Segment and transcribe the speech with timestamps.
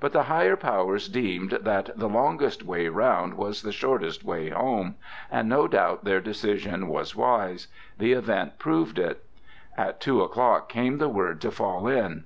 [0.00, 4.96] But the higher powers deemed that "the longest way round was the shortest way home,"
[5.30, 7.68] and no doubt their decision was wise.
[7.96, 9.24] The event proved it.
[9.78, 12.24] At two o'clock came the word to "fall in."